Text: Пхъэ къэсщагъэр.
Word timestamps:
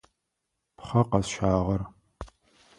Пхъэ 0.77 1.01
къэсщагъэр. 1.09 1.81